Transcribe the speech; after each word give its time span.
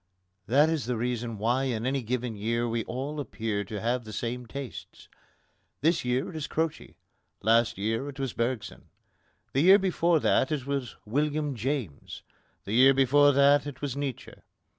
That 0.47 0.67
is 0.67 0.87
the 0.87 0.97
reason 0.97 1.37
why 1.37 1.65
in 1.65 1.85
any 1.85 2.01
given 2.01 2.35
year 2.35 2.67
we 2.67 2.83
all 2.85 3.19
appear 3.19 3.63
to 3.65 3.79
have 3.79 4.03
the 4.03 4.11
same 4.11 4.47
tastes. 4.47 5.07
This 5.81 6.03
year 6.03 6.31
it 6.31 6.35
is 6.35 6.47
Croce; 6.47 6.95
last 7.43 7.77
year 7.77 8.09
it 8.09 8.19
was 8.19 8.33
Bergson; 8.33 8.85
the 9.53 9.61
year 9.61 9.77
before 9.77 10.19
that 10.19 10.51
it 10.51 10.65
was 10.65 10.95
William 11.05 11.53
James; 11.53 12.23
the 12.63 12.73
year 12.73 12.95
before 12.95 13.31
that 13.33 13.67
it 13.67 13.83
was 13.83 13.95
Nietzsche. 13.95 14.33